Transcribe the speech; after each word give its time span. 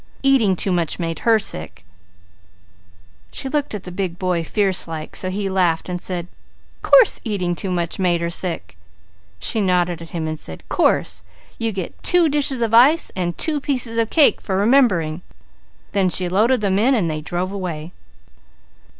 Eating 0.23 0.55
too 0.55 0.71
much 0.71 0.97
made 0.97 1.19
her 1.19 1.37
sick.' 1.37 1.85
She 3.31 3.47
looked 3.47 3.75
at 3.75 3.83
the 3.83 3.91
big 3.91 4.17
boy 4.17 4.43
fierce 4.43 4.87
like 4.87 5.15
so 5.15 5.29
he 5.29 5.47
laughed 5.47 5.87
and 5.87 6.01
said, 6.01 6.25
'Course 6.81 7.21
eating 7.23 7.53
too 7.53 7.69
much 7.69 7.99
made 7.99 8.19
her 8.19 8.31
sick!' 8.31 8.75
She 9.39 9.61
nodded 9.61 10.01
at 10.01 10.09
him 10.09 10.27
and 10.27 10.39
said, 10.39 10.63
'Course! 10.69 11.21
You 11.59 11.71
get 11.71 12.01
two 12.01 12.29
dishes 12.29 12.61
of 12.63 12.73
ice 12.73 13.11
and 13.15 13.37
two 13.37 13.59
pieces 13.61 13.99
of 13.99 14.09
cake 14.09 14.41
for 14.41 14.57
remembering!' 14.57 15.21
then 15.91 16.09
she 16.09 16.27
loaded 16.27 16.61
them 16.61 16.79
in 16.79 16.95
and 16.95 17.07
they 17.07 17.21
drove 17.21 17.51
away. 17.51 17.91